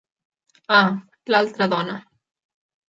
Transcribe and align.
Ah, 0.79 0.89
l'altra 1.35 1.71
dona! 1.77 2.03